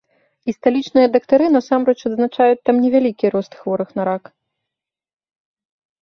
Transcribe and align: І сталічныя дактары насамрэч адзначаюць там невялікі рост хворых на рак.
І 0.51 0.53
сталічныя 0.57 1.07
дактары 1.15 1.45
насамрэч 1.55 1.93
адзначаюць 2.09 2.63
там 2.69 2.75
невялікі 2.85 3.25
рост 3.35 3.53
хворых 3.59 3.89
на 3.99 4.07
рак. 4.09 4.31